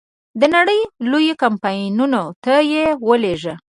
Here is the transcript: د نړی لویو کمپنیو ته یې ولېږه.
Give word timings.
د 0.39 0.41
نړی 0.55 0.79
لویو 1.11 1.39
کمپنیو 1.43 2.05
ته 2.43 2.53
یې 2.71 2.85
ولېږه. 3.07 3.53